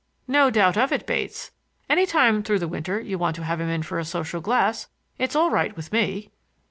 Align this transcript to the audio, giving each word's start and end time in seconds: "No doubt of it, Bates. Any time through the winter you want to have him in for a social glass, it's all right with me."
"No 0.27 0.49
doubt 0.49 0.77
of 0.77 0.91
it, 0.91 1.05
Bates. 1.05 1.51
Any 1.87 2.07
time 2.07 2.41
through 2.41 2.57
the 2.57 2.67
winter 2.67 2.99
you 2.99 3.19
want 3.19 3.35
to 3.35 3.43
have 3.43 3.61
him 3.61 3.69
in 3.69 3.83
for 3.83 3.99
a 3.99 4.03
social 4.03 4.41
glass, 4.41 4.87
it's 5.19 5.35
all 5.35 5.51
right 5.51 5.77
with 5.77 5.91
me." 5.93 6.31